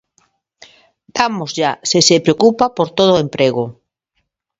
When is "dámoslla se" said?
1.17-1.99